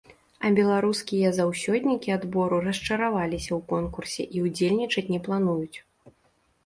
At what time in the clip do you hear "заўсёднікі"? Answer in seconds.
1.39-2.09